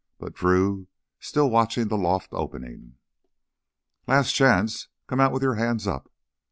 [0.17, 0.87] But Drew
[1.19, 2.95] still watched the loft opening.
[4.07, 4.87] "Last chance...
[5.05, 6.11] come out with your hands up!"